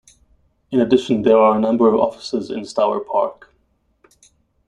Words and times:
In 0.71 0.79
addition 0.79 1.21
there 1.21 1.37
are 1.37 1.55
a 1.55 1.59
number 1.61 1.87
of 1.87 1.93
offices 1.93 2.49
in 2.49 2.65
Stour 2.65 3.01
Park. 3.01 3.53